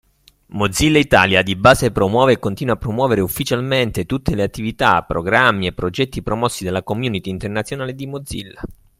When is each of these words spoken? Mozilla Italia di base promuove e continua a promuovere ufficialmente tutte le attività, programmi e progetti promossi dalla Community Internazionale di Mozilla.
Mozilla 0.53 0.97
Italia 0.97 1.43
di 1.43 1.55
base 1.55 1.91
promuove 1.91 2.33
e 2.33 2.39
continua 2.39 2.73
a 2.73 2.77
promuovere 2.77 3.21
ufficialmente 3.21 4.07
tutte 4.07 4.33
le 4.33 4.41
attività, 4.41 5.03
programmi 5.03 5.67
e 5.67 5.73
progetti 5.73 6.23
promossi 6.23 6.63
dalla 6.63 6.81
Community 6.81 7.29
Internazionale 7.29 7.93
di 7.93 8.07
Mozilla. 8.07 8.61